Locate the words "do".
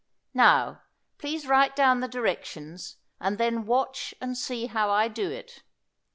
5.07-5.29